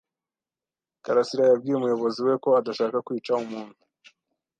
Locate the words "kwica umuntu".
3.05-3.79